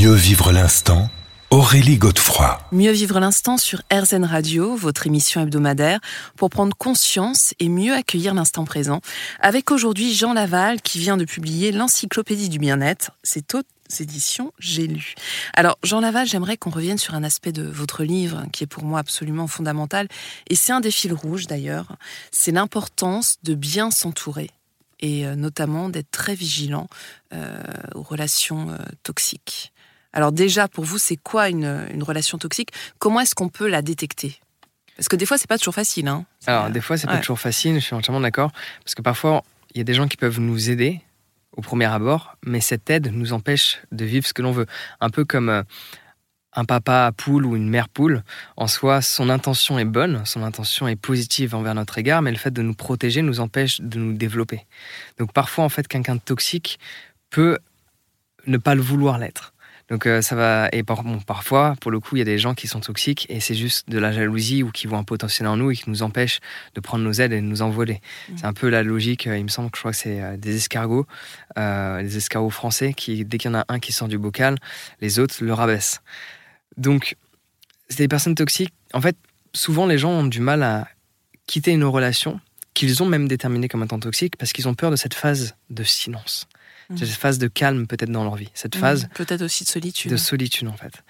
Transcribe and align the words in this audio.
Mieux 0.00 0.14
vivre 0.14 0.50
l'instant 0.50 1.10
Aurélie 1.50 1.98
Godefroy. 1.98 2.58
Mieux 2.72 2.90
vivre 2.90 3.20
l'instant 3.20 3.58
sur 3.58 3.82
RZN 3.92 4.24
Radio, 4.24 4.74
votre 4.74 5.06
émission 5.06 5.42
hebdomadaire, 5.42 6.00
pour 6.36 6.48
prendre 6.48 6.74
conscience 6.74 7.52
et 7.58 7.68
mieux 7.68 7.92
accueillir 7.92 8.32
l'instant 8.32 8.64
présent. 8.64 9.02
Avec 9.40 9.70
aujourd'hui 9.70 10.14
Jean 10.14 10.32
Laval 10.32 10.80
qui 10.80 11.00
vient 11.00 11.18
de 11.18 11.26
publier 11.26 11.70
l'Encyclopédie 11.70 12.48
du 12.48 12.58
bien-être. 12.58 13.10
C'est 13.22 13.54
aux 13.54 13.60
éditions 14.00 14.54
J'ai 14.58 14.86
lu. 14.86 15.16
Alors 15.52 15.76
Jean 15.82 16.00
Laval, 16.00 16.26
j'aimerais 16.26 16.56
qu'on 16.56 16.70
revienne 16.70 16.96
sur 16.96 17.14
un 17.14 17.22
aspect 17.22 17.52
de 17.52 17.64
votre 17.64 18.02
livre 18.02 18.46
qui 18.54 18.64
est 18.64 18.66
pour 18.66 18.84
moi 18.84 19.00
absolument 19.00 19.48
fondamental. 19.48 20.08
Et 20.48 20.54
c'est 20.54 20.72
un 20.72 20.80
des 20.80 20.92
fils 20.92 21.12
rouges 21.12 21.46
d'ailleurs. 21.46 21.96
C'est 22.30 22.52
l'importance 22.52 23.36
de 23.42 23.54
bien 23.54 23.90
s'entourer 23.90 24.48
et 25.00 25.26
euh, 25.26 25.34
notamment 25.34 25.88
d'être 25.88 26.10
très 26.10 26.34
vigilant 26.34 26.88
euh, 27.34 27.60
aux 27.94 28.02
relations 28.02 28.70
euh, 28.70 28.78
toxiques. 29.02 29.72
Alors 30.12 30.32
déjà, 30.32 30.68
pour 30.68 30.84
vous, 30.84 30.98
c'est 30.98 31.16
quoi 31.16 31.48
une, 31.48 31.86
une, 31.92 32.02
relation 32.02 32.38
toxique? 32.38 32.70
Comment 32.98 33.20
est-ce 33.20 33.34
qu'on 33.34 33.48
peut 33.48 33.68
la 33.68 33.82
détecter? 33.82 34.40
Parce 34.96 35.08
que 35.08 35.16
des 35.16 35.26
fois, 35.26 35.38
c'est 35.38 35.48
pas 35.48 35.58
toujours 35.58 35.74
facile. 35.74 36.08
Hein 36.08 36.24
Alors 36.46 36.70
des 36.70 36.80
fois, 36.80 36.96
c'est 36.96 37.08
ouais. 37.08 37.14
pas 37.14 37.20
toujours 37.20 37.40
facile. 37.40 37.74
Je 37.74 37.80
suis 37.80 37.94
entièrement 37.94 38.20
d'accord. 38.20 38.50
Parce 38.84 38.94
que 38.94 39.02
parfois, 39.02 39.42
il 39.74 39.78
y 39.78 39.80
a 39.80 39.84
des 39.84 39.94
gens 39.94 40.08
qui 40.08 40.16
peuvent 40.16 40.40
nous 40.40 40.70
aider 40.70 41.00
au 41.56 41.62
premier 41.62 41.86
abord, 41.86 42.36
mais 42.44 42.60
cette 42.60 42.88
aide 42.90 43.12
nous 43.12 43.32
empêche 43.32 43.80
de 43.92 44.04
vivre 44.04 44.26
ce 44.26 44.32
que 44.32 44.42
l'on 44.42 44.52
veut. 44.52 44.66
Un 45.00 45.10
peu 45.10 45.24
comme 45.24 45.48
euh, 45.48 45.62
un 46.52 46.64
papa 46.64 47.10
poule 47.16 47.46
ou 47.46 47.56
une 47.56 47.68
mère 47.68 47.88
poule, 47.88 48.22
en 48.56 48.66
soi, 48.66 49.02
son 49.02 49.28
intention 49.30 49.78
est 49.78 49.84
bonne, 49.84 50.24
son 50.24 50.42
intention 50.42 50.88
est 50.88 50.96
positive 50.96 51.54
envers 51.54 51.74
notre 51.74 51.98
égard, 51.98 52.22
mais 52.22 52.30
le 52.30 52.38
fait 52.38 52.50
de 52.50 52.62
nous 52.62 52.74
protéger 52.74 53.22
nous 53.22 53.40
empêche 53.40 53.80
de 53.80 53.98
nous 53.98 54.12
développer. 54.12 54.66
Donc 55.18 55.32
parfois, 55.32 55.64
en 55.64 55.68
fait, 55.68 55.86
quelqu'un 55.86 56.16
de 56.16 56.20
toxique 56.20 56.78
peut 57.30 57.58
ne 58.46 58.58
pas 58.58 58.74
le 58.74 58.82
vouloir 58.82 59.18
l'être. 59.18 59.49
Donc 59.90 60.06
euh, 60.06 60.22
ça 60.22 60.36
va 60.36 60.68
et 60.72 60.84
par, 60.84 61.02
bon, 61.02 61.18
parfois 61.18 61.74
pour 61.80 61.90
le 61.90 61.98
coup 61.98 62.14
il 62.14 62.20
y 62.20 62.22
a 62.22 62.24
des 62.24 62.38
gens 62.38 62.54
qui 62.54 62.68
sont 62.68 62.78
toxiques 62.80 63.26
et 63.28 63.40
c'est 63.40 63.56
juste 63.56 63.90
de 63.90 63.98
la 63.98 64.12
jalousie 64.12 64.62
ou 64.62 64.70
qui 64.70 64.86
voient 64.86 64.98
un 64.98 65.04
potentiel 65.04 65.48
en 65.48 65.56
nous 65.56 65.72
et 65.72 65.76
qui 65.76 65.90
nous 65.90 66.02
empêchent 66.02 66.38
de 66.74 66.80
prendre 66.80 67.04
nos 67.04 67.12
aides 67.12 67.32
et 67.32 67.40
de 67.40 67.46
nous 67.46 67.60
envoler. 67.60 67.94
Mmh. 68.28 68.32
C'est 68.36 68.46
un 68.46 68.52
peu 68.52 68.68
la 68.68 68.84
logique. 68.84 69.26
Euh, 69.26 69.36
il 69.36 69.42
me 69.42 69.48
semble 69.48 69.70
que 69.70 69.76
je 69.76 69.80
crois 69.80 69.90
que 69.90 69.96
c'est 69.96 70.22
euh, 70.22 70.36
des 70.36 70.56
escargots, 70.56 71.06
euh, 71.58 72.02
des 72.02 72.16
escargots 72.16 72.50
français 72.50 72.94
qui 72.94 73.24
dès 73.24 73.38
qu'il 73.38 73.50
y 73.50 73.54
en 73.54 73.58
a 73.58 73.64
un 73.68 73.80
qui 73.80 73.92
sort 73.92 74.06
du 74.06 74.18
bocal, 74.18 74.56
les 75.00 75.18
autres 75.18 75.34
le 75.40 75.52
rabaissent. 75.52 76.00
Donc 76.76 77.16
c'est 77.88 78.04
des 78.04 78.08
personnes 78.08 78.36
toxiques. 78.36 78.72
En 78.94 79.00
fait, 79.00 79.16
souvent 79.52 79.86
les 79.86 79.98
gens 79.98 80.10
ont 80.10 80.24
du 80.24 80.40
mal 80.40 80.62
à 80.62 80.86
quitter 81.46 81.72
une 81.72 81.84
relation 81.84 82.40
qu'ils 82.74 83.02
ont 83.02 83.06
même 83.06 83.26
déterminée 83.26 83.66
comme 83.66 83.82
étant 83.82 83.98
toxique 83.98 84.36
parce 84.36 84.52
qu'ils 84.52 84.68
ont 84.68 84.74
peur 84.74 84.92
de 84.92 84.96
cette 84.96 85.14
phase 85.14 85.56
de 85.68 85.82
silence 85.82 86.46
cette 86.96 87.08
phase 87.08 87.38
de 87.38 87.48
calme 87.48 87.86
peut-être 87.86 88.10
dans 88.10 88.24
leur 88.24 88.36
vie, 88.36 88.50
cette 88.54 88.76
phase 88.76 89.04
mmh, 89.04 89.08
peut-être 89.14 89.42
aussi 89.42 89.64
de 89.64 89.68
solitude. 89.68 90.10
De 90.10 90.16
solitude 90.16 90.68
en 90.68 90.76
fait. 90.76 91.02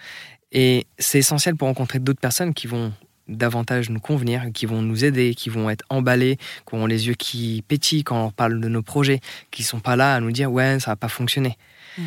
Et 0.52 0.86
c'est 0.98 1.18
essentiel 1.18 1.56
pour 1.56 1.68
rencontrer 1.68 1.98
d'autres 1.98 2.20
personnes 2.20 2.54
qui 2.54 2.66
vont 2.66 2.92
davantage 3.28 3.90
nous 3.90 4.00
convenir, 4.00 4.46
qui 4.52 4.66
vont 4.66 4.82
nous 4.82 5.04
aider, 5.04 5.34
qui 5.34 5.50
vont 5.50 5.70
être 5.70 5.84
emballés, 5.88 6.36
qui 6.68 6.74
ont 6.74 6.86
les 6.86 7.06
yeux 7.06 7.14
qui 7.14 7.62
pétillent 7.66 8.02
quand 8.02 8.26
on 8.26 8.30
parle 8.30 8.60
de 8.60 8.68
nos 8.68 8.82
projets, 8.82 9.20
qui 9.50 9.62
sont 9.62 9.80
pas 9.80 9.94
là 9.96 10.16
à 10.16 10.20
nous 10.20 10.32
dire 10.32 10.50
ouais 10.50 10.80
ça 10.80 10.90
va 10.90 10.96
pas 10.96 11.08
fonctionner. 11.08 11.56
Mmh. 11.96 12.02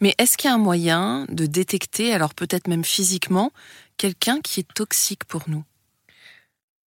Mais 0.00 0.14
est-ce 0.18 0.36
qu'il 0.36 0.48
y 0.48 0.52
a 0.52 0.54
un 0.54 0.58
moyen 0.58 1.26
de 1.28 1.46
détecter, 1.46 2.12
alors 2.12 2.34
peut-être 2.34 2.68
même 2.68 2.84
physiquement, 2.84 3.52
quelqu'un 3.96 4.40
qui 4.40 4.60
est 4.60 4.74
toxique 4.74 5.24
pour 5.24 5.44
nous? 5.48 5.64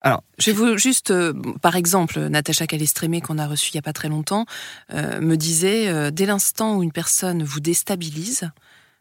Alors, 0.04 0.24
je 0.40 0.50
vais 0.50 0.58
vous 0.58 0.78
juste, 0.78 1.12
euh, 1.12 1.32
par 1.62 1.76
exemple, 1.76 2.20
Natacha 2.20 2.66
Calestrémé, 2.66 3.22
qu'on 3.22 3.38
a 3.38 3.46
reçue 3.46 3.70
il 3.72 3.76
n'y 3.76 3.80
a 3.80 3.84
pas 3.84 3.94
très 3.94 4.10
longtemps, 4.10 4.46
euh, 4.94 5.22
me 5.22 5.38
disait, 5.38 5.90
euh, 5.90 6.10
dès 6.10 6.26
l'instant 6.26 6.76
où 6.78 6.84
une 6.84 6.92
personne 6.92 7.44
vous 7.44 7.60
déstabilise, 7.60 8.50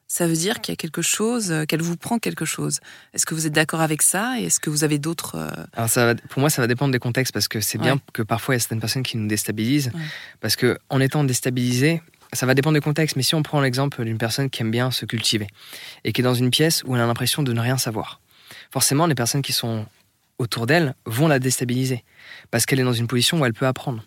ça 0.08 0.26
veut 0.26 0.34
dire 0.34 0.60
qu'il 0.60 0.72
y 0.72 0.74
a 0.74 0.76
quelque 0.76 1.00
chose, 1.00 1.54
qu'elle 1.68 1.80
vous 1.80 1.96
prend 1.96 2.18
quelque 2.18 2.44
chose. 2.44 2.80
Est-ce 3.14 3.24
que 3.24 3.34
vous 3.34 3.46
êtes 3.46 3.52
d'accord 3.52 3.80
avec 3.80 4.02
ça 4.02 4.38
et 4.38 4.44
est-ce 4.44 4.60
que 4.60 4.68
vous 4.68 4.84
avez 4.84 4.98
d'autres... 4.98 5.50
Alors 5.72 5.88
ça 5.88 6.04
va, 6.04 6.14
pour 6.16 6.40
moi, 6.40 6.50
ça 6.50 6.60
va 6.60 6.66
dépendre 6.66 6.92
des 6.92 6.98
contextes 6.98 7.32
parce 7.32 7.48
que 7.48 7.60
c'est 7.60 7.78
bien 7.78 7.94
Ouais. 7.94 8.00
que 8.12 8.22
parfois 8.22 8.54
il 8.54 8.56
y 8.56 8.58
a 8.58 8.60
certaines 8.60 8.80
personnes 8.80 9.04
qui 9.04 9.16
nous 9.16 9.28
déstabilisent. 9.28 9.92
Ouais. 9.94 10.00
Parce 10.40 10.56
que 10.56 10.78
en 10.90 11.00
étant 11.00 11.22
déstabilisé, 11.24 12.02
ça 12.32 12.44
va 12.44 12.54
dépendre 12.54 12.74
des 12.74 12.80
contextes. 12.80 13.14
Mais 13.16 13.22
si 13.22 13.36
on 13.36 13.42
prend 13.44 13.60
l'exemple 13.60 14.04
d'une 14.04 14.18
personne 14.18 14.50
qui 14.50 14.62
aime 14.62 14.72
bien 14.72 14.90
se 14.90 15.06
cultiver 15.06 15.46
et 16.04 16.12
qui 16.12 16.20
est 16.20 16.24
dans 16.24 16.34
une 16.34 16.50
pièce 16.50 16.82
où 16.84 16.96
elle 16.96 17.02
a 17.02 17.06
l'impression 17.06 17.44
de 17.44 17.52
ne 17.52 17.60
rien 17.60 17.78
savoir, 17.78 18.20
forcément 18.72 19.06
les 19.06 19.14
personnes 19.14 19.42
qui 19.42 19.52
sont 19.52 19.86
autour 20.40 20.66
d'elle 20.66 20.94
vont 21.04 21.28
la 21.28 21.38
déstabiliser 21.38 22.04
parce 22.50 22.66
qu'elle 22.66 22.80
est 22.80 22.84
dans 22.84 22.92
une 22.92 23.06
position 23.06 23.40
où 23.40 23.46
elle 23.46 23.52
peut 23.52 23.66
apprendre. 23.66 24.02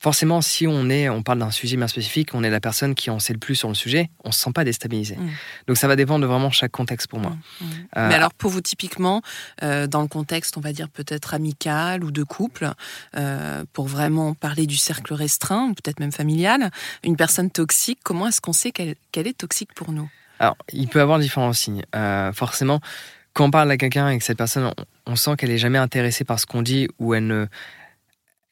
Forcément, 0.00 0.42
si 0.42 0.66
on 0.66 0.88
est, 0.90 1.08
on 1.08 1.22
parle 1.22 1.40
d'un 1.40 1.50
sujet 1.50 1.76
bien 1.76 1.88
spécifique, 1.88 2.34
on 2.34 2.44
est 2.44 2.50
la 2.50 2.60
personne 2.60 2.94
qui 2.94 3.10
en 3.10 3.18
sait 3.18 3.32
le 3.32 3.38
plus 3.38 3.56
sur 3.56 3.68
le 3.68 3.74
sujet, 3.74 4.10
on 4.24 4.30
se 4.30 4.40
sent 4.40 4.52
pas 4.52 4.62
déstabilisé. 4.62 5.16
Mm. 5.16 5.30
Donc 5.66 5.76
ça 5.76 5.88
va 5.88 5.96
dépendre 5.96 6.20
de 6.20 6.26
vraiment 6.26 6.50
chaque 6.50 6.70
contexte 6.70 7.08
pour 7.08 7.18
moi. 7.18 7.32
mmh, 7.32 7.64
mmh. 7.64 7.68
Euh, 7.96 8.08
Mais 8.08 8.14
alors 8.14 8.32
pour 8.32 8.50
vous 8.50 8.60
typiquement, 8.60 9.22
euh, 9.62 9.86
dans 9.86 10.02
le 10.02 10.08
contexte, 10.08 10.56
on 10.56 10.60
va 10.60 10.72
dire 10.72 10.88
peut-être 10.88 11.34
amical 11.34 12.04
ou 12.04 12.10
de 12.10 12.22
couple, 12.22 12.70
euh, 13.16 13.64
pour 13.72 13.86
vraiment 13.86 14.34
parler 14.34 14.66
du 14.66 14.76
cercle 14.76 15.14
restreint, 15.14 15.72
peut-être 15.72 15.98
même 15.98 16.12
familial, 16.12 16.70
une 17.02 17.16
personne 17.16 17.50
toxique, 17.50 17.98
comment 18.04 18.28
est-ce 18.28 18.40
qu'on 18.40 18.52
sait 18.52 18.70
qu'elle 18.70 18.96
est 19.14 19.38
toxique 19.38 19.74
pour 19.74 19.92
nous? 19.92 20.08
Alors, 20.38 20.56
il 20.72 20.86
peut 20.88 20.98
y 20.98 21.02
avoir 21.02 21.18
différents 21.18 21.54
signes. 21.54 21.82
Forcément, 22.34 22.80
quand 23.36 23.44
on 23.44 23.50
parle 23.50 23.70
à 23.70 23.76
quelqu'un 23.76 24.08
et 24.08 24.18
que 24.18 24.24
cette 24.24 24.38
personne, 24.38 24.64
on, 24.64 25.12
on 25.12 25.14
sent 25.14 25.36
qu'elle 25.36 25.50
est 25.50 25.58
jamais 25.58 25.76
intéressée 25.76 26.24
par 26.24 26.40
ce 26.40 26.46
qu'on 26.46 26.62
dit 26.62 26.88
ou 26.98 27.12
elle 27.12 27.26
ne, 27.26 27.46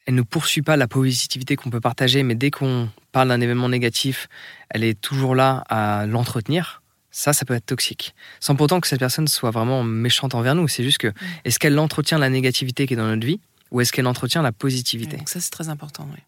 elle 0.05 0.13
ne 0.13 0.21
poursuit 0.21 0.61
pas 0.61 0.77
la 0.77 0.87
positivité 0.87 1.55
qu'on 1.55 1.71
peut 1.71 1.81
partager, 1.81 2.21
mais 2.21 2.35
dès 2.35 2.51
qu'on 2.51 2.87
parle 3.11 3.29
d'un 3.29 3.41
événement 3.41 3.67
négatif, 3.67 4.27
elle 4.69 4.83
est 4.83 4.99
toujours 4.99 5.33
là 5.33 5.63
à 5.69 6.05
l'entretenir. 6.05 6.83
Ça, 7.09 7.33
ça 7.33 7.45
peut 7.45 7.55
être 7.55 7.65
toxique. 7.65 8.13
Sans 8.39 8.55
pourtant 8.55 8.79
que 8.79 8.87
cette 8.87 8.99
personne 8.99 9.27
soit 9.27 9.49
vraiment 9.49 9.83
méchante 9.83 10.35
envers 10.35 10.53
nous. 10.53 10.67
C'est 10.67 10.83
juste 10.83 10.99
que, 10.99 11.11
est-ce 11.45 11.57
qu'elle 11.57 11.79
entretient 11.79 12.19
la 12.19 12.29
négativité 12.29 12.85
qui 12.85 12.93
est 12.93 12.97
dans 12.97 13.07
notre 13.07 13.25
vie 13.25 13.39
ou 13.71 13.81
est-ce 13.81 13.91
qu'elle 13.91 14.05
entretient 14.05 14.43
la 14.43 14.51
positivité? 14.51 15.17
Donc 15.17 15.29
ça 15.29 15.39
c'est 15.39 15.49
très 15.49 15.69
important. 15.69 16.07
Oui. 16.13 16.19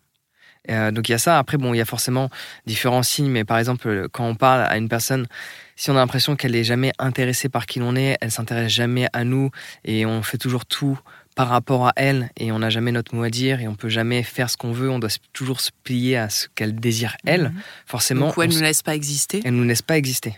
Euh, 0.69 0.91
donc 0.91 1.09
il 1.09 1.12
y 1.13 1.16
a 1.16 1.19
ça. 1.19 1.38
Après, 1.40 1.57
bon, 1.57 1.73
il 1.73 1.78
y 1.78 1.81
a 1.81 1.85
forcément 1.85 2.29
différents 2.66 3.03
signes, 3.03 3.29
mais 3.29 3.44
par 3.44 3.57
exemple, 3.57 4.07
quand 4.12 4.25
on 4.25 4.35
parle 4.35 4.62
à 4.63 4.78
une 4.78 4.90
personne, 4.90 5.28
si 5.75 5.90
on 5.91 5.95
a 5.95 6.00
l'impression 6.00 6.35
qu'elle 6.35 6.56
est 6.56 6.63
jamais 6.63 6.91
intéressée 7.00 7.50
par 7.50 7.66
qui 7.66 7.79
l'on 7.79 7.95
est, 7.95 8.18
elle 8.22 8.31
s'intéresse 8.31 8.72
jamais 8.72 9.07
à 9.13 9.23
nous 9.23 9.51
et 9.85 10.06
on 10.06 10.23
fait 10.23 10.38
toujours 10.38 10.66
tout 10.66 11.00
par 11.35 11.50
rapport 11.50 11.88
à 11.88 11.94
elle 11.95 12.31
et 12.38 12.51
on 12.51 12.59
n'a 12.59 12.72
jamais 12.72 12.91
notre 12.91 13.13
mot 13.13 13.22
à 13.22 13.29
dire 13.29 13.62
et 13.62 13.68
on 13.68 13.75
peut 13.75 13.90
jamais 13.90 14.23
faire 14.23 14.50
ce 14.50 14.57
qu'on 14.57 14.72
veut, 14.72 14.90
on 14.90 14.97
doit 14.97 15.16
toujours 15.34 15.62
se 15.62 15.69
plier 15.84 16.18
à 16.18 16.29
ce 16.29 16.47
qu'elle 16.56 16.75
désire 16.75 17.16
elle. 17.25 17.50
Mhm. 17.50 17.62
Forcément, 17.85 18.25
Donc 18.28 18.35
elle 18.44 18.50
ne 18.50 18.56
nous 18.56 18.62
laisse 18.62 18.81
pas 18.81 18.95
exister. 18.95 19.41
elle 19.45 19.53
nous 19.53 19.63
laisse 19.63 19.84
pas 19.84 19.97
exister. 19.97 20.35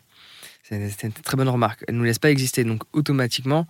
C'est 0.64 1.04
une 1.04 1.14
très 1.14 1.36
bonne 1.36 1.50
remarque. 1.50 1.84
Elle 1.88 1.96
nous 1.96 2.04
laisse 2.04 2.20
pas 2.20 2.30
exister, 2.30 2.64
donc 2.64 2.84
automatiquement, 2.94 3.66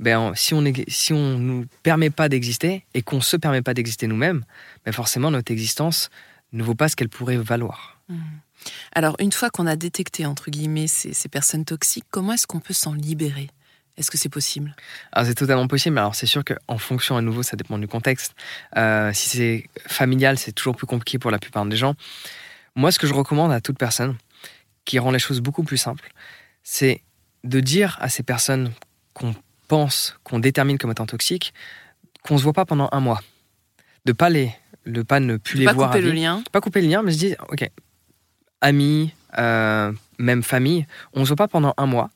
ben, 0.00 0.32
si 0.34 0.54
on 0.54 0.64
si 0.88 1.12
on 1.12 1.38
nous 1.38 1.66
permet 1.82 2.10
pas 2.10 2.28
d'exister 2.28 2.84
et 2.94 3.02
qu'on 3.02 3.20
se 3.20 3.36
permet 3.36 3.62
pas 3.62 3.74
d'exister 3.74 4.06
nous-mêmes, 4.06 4.44
ben 4.84 4.92
forcément 4.92 5.30
notre 5.30 5.52
existence 5.52 6.10
ne 6.52 6.62
vaut 6.62 6.74
pas 6.74 6.88
ce 6.88 6.96
qu'elle 6.96 7.10
pourrait 7.10 7.36
valoir. 7.36 8.00
Mhm. 8.08 8.18
Alors 8.92 9.16
une 9.20 9.30
fois 9.30 9.50
qu'on 9.50 9.66
a 9.66 9.76
détecté 9.76 10.26
entre 10.26 10.50
guillemets 10.50 10.86
ces, 10.86 11.12
ces 11.12 11.28
personnes 11.28 11.64
toxiques, 11.64 12.06
comment 12.10 12.32
est-ce 12.32 12.46
qu'on 12.46 12.60
peut 12.60 12.74
s'en 12.74 12.94
libérer? 12.94 13.48
Est-ce 13.96 14.10
que 14.10 14.16
c'est 14.16 14.30
possible? 14.30 14.74
C'est 15.24 15.34
totalement 15.34 15.68
possible. 15.68 15.98
Alors 15.98 16.14
c'est 16.14 16.26
sûr 16.26 16.42
qu'en 16.42 16.78
fonction 16.78 17.18
à 17.18 17.20
nouveau, 17.20 17.42
ça 17.42 17.56
dépend 17.56 17.76
du 17.76 17.86
contexte. 17.86 18.34
Euh, 18.78 19.12
si 19.12 19.28
c'est 19.28 19.68
familial, 19.86 20.38
c'est 20.38 20.52
toujours 20.52 20.74
plus 20.74 20.86
compliqué 20.86 21.18
pour 21.18 21.30
la 21.30 21.38
plupart 21.38 21.66
des 21.66 21.76
gens. 21.76 21.94
Moi, 22.76 22.92
ce 22.92 22.98
que 22.98 23.06
je 23.06 23.12
recommande 23.12 23.52
à 23.52 23.60
toute 23.60 23.76
personne, 23.76 24.16
qui 24.86 24.98
rend 24.98 25.10
les 25.10 25.18
choses 25.18 25.40
beaucoup 25.40 25.64
plus 25.64 25.76
simples, 25.76 26.10
c'est 26.62 27.02
de 27.44 27.60
dire 27.60 27.98
à 28.00 28.08
ces 28.08 28.22
personnes 28.22 28.72
qu'on 29.12 29.34
pense, 29.70 30.18
qu'on 30.24 30.40
détermine 30.40 30.78
comme 30.78 30.90
étant 30.90 31.06
toxiques, 31.06 31.54
qu'on 32.24 32.36
se 32.36 32.42
voit 32.42 32.52
pas 32.52 32.64
pendant 32.66 32.88
un 32.90 32.98
mois, 33.00 33.20
de 34.04 34.12
pas 34.12 34.28
les, 34.28 34.52
de 34.86 35.02
pas 35.02 35.20
ne 35.20 35.36
plus 35.36 35.54
De 35.54 35.60
les 35.60 35.66
pas 35.66 35.72
voir. 35.74 35.90
couper 35.90 36.02
le 36.02 36.10
vie. 36.10 36.20
lien. 36.22 36.42
Pas 36.50 36.60
couper 36.60 36.80
le 36.82 36.88
lien, 36.88 37.02
mais 37.02 37.12
je 37.12 37.18
dis, 37.18 37.34
ok, 37.50 37.70
amis, 38.60 39.12
euh, 39.38 39.92
même 40.18 40.42
famille, 40.42 40.86
on 41.14 41.22
se 41.24 41.28
voit 41.28 41.36
pas 41.36 41.48
pendant 41.48 41.72
un 41.76 41.86
mois, 41.86 42.10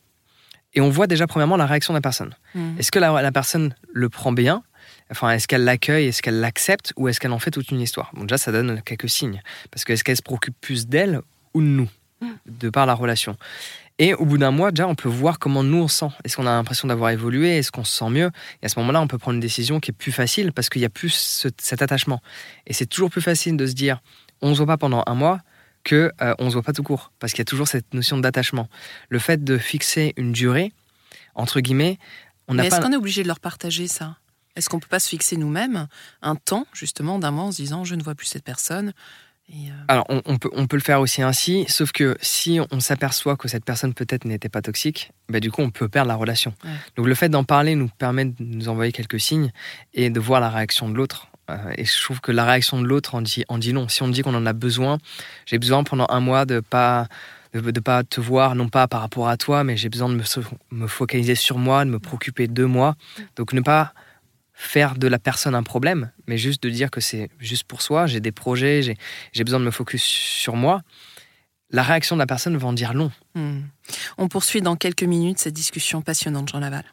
et 0.75 0.81
on 0.81 0.91
voit 0.91 1.07
déjà 1.07 1.27
premièrement 1.29 1.57
la 1.57 1.67
réaction 1.67 1.93
de 1.95 1.99
la 1.99 2.03
personne. 2.03 2.35
Mhm. 2.57 2.77
Est-ce 2.79 2.91
que 2.91 2.99
la, 2.99 3.23
la 3.23 3.31
personne 3.33 3.75
le 3.93 4.09
prend 4.09 4.33
bien? 4.33 4.63
Enfin, 5.11 5.31
est-ce 5.31 5.47
qu'elle 5.47 5.63
l'accueille? 5.65 6.07
Est-ce 6.09 6.23
qu'elle 6.23 6.41
l'accepte? 6.41 6.93
Ou 6.97 7.07
est-ce 7.09 7.21
qu'elle 7.21 7.31
en 7.33 7.39
fait 7.39 7.53
toute 7.53 7.71
une 7.71 7.81
histoire? 7.81 8.11
Bon, 8.15 8.23
déjà, 8.23 8.39
ça 8.39 8.51
donne 8.51 8.83
quelques 8.83 9.09
signes. 9.09 9.41
Parce 9.71 9.85
que 9.85 9.93
est-ce 9.93 10.03
qu'elle 10.03 10.17
se 10.17 10.23
préoccupe 10.23 10.57
plus 10.61 10.89
d'elle 10.89 11.21
ou 11.53 11.61
de 11.61 11.67
nous? 11.67 11.89
Mm. 12.21 12.27
De 12.47 12.71
par 12.71 12.87
la 12.87 12.95
relation. 12.95 13.37
Et 14.01 14.13
au 14.15 14.25
bout 14.25 14.39
d'un 14.39 14.51
mois, 14.51 14.73
déjà, 14.73 14.89
on 14.89 14.97
peut 14.97 15.09
voir 15.09 15.39
comment 15.39 15.63
nous 15.63 15.79
on 15.83 15.89
se 15.89 15.99
sent. 16.01 16.09
Est-ce 16.25 16.37
qu'on 16.37 16.47
a 16.47 16.51
l'impression 16.51 16.89
d'avoir 16.89 17.11
évolué? 17.11 17.59
Est-ce 17.59 17.71
qu'on 17.71 17.85
se 17.85 17.97
sent 17.97 18.11
mieux? 18.11 18.31
Et 18.63 18.67
à 18.67 18.69
ce 18.69 18.79
moment-là, 18.81 19.01
on 19.01 19.07
peut 19.07 19.19
prendre 19.19 19.35
une 19.37 19.41
décision 19.41 19.79
qui 19.79 19.93
est 19.93 19.95
plus 19.95 20.11
facile 20.11 20.53
parce 20.53 20.69
qu'il 20.69 20.83
y 20.83 20.85
a 20.85 20.89
plus 20.91 21.11
ce- 21.11 21.49
cet 21.61 21.81
attachement. 21.81 22.21
Et 22.67 22.73
c'est 22.73 22.87
toujours 22.87 23.11
plus 23.11 23.23
facile 23.23 23.57
de 23.57 23.67
se 23.67 23.73
dire 23.75 24.01
on 24.43 24.53
se 24.53 24.59
voit 24.59 24.67
pas 24.67 24.77
pendant 24.79 25.05
un 25.07 25.15
mois 25.15 25.39
que 25.85 26.11
euh, 26.23 26.35
on 26.41 26.49
se 26.49 26.55
voit 26.55 26.63
pas 26.65 26.73
tout 26.73 26.83
court. 26.83 27.13
Parce 27.21 27.33
qu'il 27.33 27.39
y 27.41 27.43
a 27.43 27.45
toujours 27.47 27.69
cette 27.69 27.95
notion 27.95 28.19
d'attachement. 28.19 28.69
Le 29.11 29.19
fait 29.21 29.45
de 29.45 29.59
fixer 29.59 30.13
une 30.17 30.33
durée, 30.33 30.73
entre 31.37 31.61
guillemets, 31.61 31.99
on 32.49 32.55
n'a 32.55 32.63
Mais 32.63 32.69
est-ce 32.69 32.81
qu'on 32.81 32.93
est 32.93 32.97
obligé 32.97 33.23
de 33.23 33.29
leur 33.29 33.39
partager 33.39 33.87
ça? 33.87 34.17
Est-ce 34.57 34.69
qu'on 34.69 34.81
peut 34.81 34.89
pas 34.89 34.99
se 35.01 35.09
fixer 35.09 35.37
nous-mêmes 35.37 35.87
un 36.21 36.35
temps 36.37 36.67
justement 36.73 37.19
d'un 37.21 37.31
mois 37.31 37.45
en 37.45 37.53
se 37.53 37.57
disant 37.57 37.85
je 37.85 37.95
ne 37.95 38.03
vois 38.03 38.15
plus 38.17 38.27
cette 38.27 38.45
personne 38.45 38.93
Et, 39.49 39.69
euh, 39.69 39.73
Alors, 39.89 40.07
on, 40.09 40.23
on 40.25 40.39
peut, 40.39 40.51
on 40.55 40.67
peut 40.67 40.77
le 40.77 40.83
faire 40.83 41.01
aussi 41.01 41.23
ainsi, 41.23 41.65
sauf 41.69 41.93
que 41.93 42.17
si 42.21 42.61
on 42.71 42.81
s'aperçoit 42.81 43.37
que 43.37 43.49
cette 43.49 43.65
personne 43.65 43.93
peut-être 43.93 44.25
n'était 44.25 44.49
pas 44.49 44.63
toxique, 44.63 45.13
bah, 45.29 45.41
du 45.41 45.51
coup, 45.51 45.63
on 45.63 45.71
peut 45.71 45.89
perdre 45.89 46.09
la 46.09 46.17
relation. 46.17 46.55
Ouais. 46.65 46.71
Donc, 46.97 47.07
le 47.07 47.15
fait 47.15 47.29
d'en 47.29 47.45
parler 47.45 47.75
nous 47.75 47.89
permet 47.89 48.25
de 48.25 48.35
nous 48.41 48.69
envoyer 48.69 48.93
quelques 48.93 49.21
signes 49.21 49.53
et 49.93 50.11
de 50.11 50.21
voir 50.21 50.41
la 50.41 50.51
réaction 50.51 50.89
de 50.89 50.95
l'autre. 50.95 51.29
Euh, 51.51 51.73
et 51.77 51.85
je 51.85 52.03
trouve 52.03 52.21
que 52.21 52.33
la 52.33 52.45
réaction 52.45 52.81
de 52.81 52.87
l'autre 52.87 53.15
en 53.15 53.21
dit, 53.21 53.45
en 53.49 53.59
dit 53.59 53.73
long. 53.73 53.89
Si 53.89 54.03
on 54.03 54.09
dit 54.09 54.23
qu'on 54.23 54.35
en 54.35 54.47
a 54.47 54.55
besoin, 54.55 54.99
j'ai 55.45 55.59
besoin 55.59 55.85
pendant 55.85 56.07
un 56.09 56.21
mois 56.21 56.47
de 56.47 56.61
pas 56.61 57.07
de, 57.53 57.61
de 57.61 57.81
pas 57.81 58.03
te 58.03 58.21
voir, 58.21 58.55
non 58.55 58.69
pas 58.69 58.89
par 58.89 59.01
rapport 59.01 59.29
à 59.29 59.37
toi, 59.37 59.63
mais 59.63 59.77
j'ai 59.77 59.91
besoin 59.91 60.09
de 60.09 60.15
me, 60.15 60.25
me 60.71 60.87
focaliser 60.87 61.35
sur 61.35 61.59
moi, 61.59 61.85
de 61.85 61.91
me 61.91 61.99
préoccuper 61.99 62.49
de 62.49 62.65
moi. 62.65 62.97
Donc, 63.37 63.53
ne 63.53 63.61
pas 63.61 63.93
faire 64.55 64.95
de 64.95 65.09
la 65.09 65.19
personne 65.19 65.55
un 65.55 65.63
problème, 65.63 66.11
mais 66.27 66.39
juste 66.39 66.63
de 66.63 66.71
dire 66.71 66.91
que 66.91 67.01
c'est 67.01 67.29
juste 67.39 67.65
pour 67.65 67.83
soi, 67.83 68.07
j'ai 68.07 68.21
des 68.21 68.33
projets, 68.33 68.97
j'ai 69.33 69.45
besoin 69.45 69.61
de 69.61 69.65
me 69.65 69.71
focus 69.71 70.03
sur 70.03 70.57
moi. 70.57 70.83
La 71.71 71.83
réaction 71.83 72.15
de 72.15 72.21
la 72.21 72.27
personne 72.27 72.57
va 72.57 72.69
en 72.69 72.73
dire 72.73 72.95
long. 72.95 73.11
hmm. 73.35 73.63
On 74.17 74.29
poursuit 74.29 74.63
dans 74.63 74.77
quelques 74.77 75.03
minutes 75.03 75.39
cette 75.41 75.55
discussion 75.55 76.03
passionnante, 76.03 76.49
Jean 76.49 76.61
Laval. 76.61 76.85